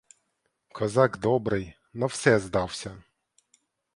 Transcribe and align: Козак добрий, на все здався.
Козак 0.71 1.17
добрий, 1.17 1.73
на 1.93 2.05
все 2.05 2.39
здався. 2.39 3.03